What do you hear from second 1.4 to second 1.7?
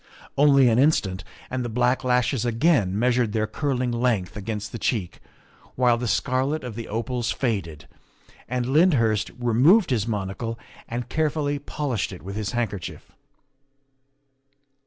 and the